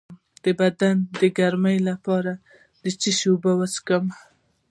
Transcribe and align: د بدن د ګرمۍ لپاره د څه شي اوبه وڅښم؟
د 0.43 0.45
بدن 0.59 0.95
د 1.19 1.21
ګرمۍ 1.37 1.77
لپاره 1.89 2.31
د 2.83 2.83
څه 2.99 3.09
شي 3.17 3.27
اوبه 3.31 3.51
وڅښم؟ 3.57 4.05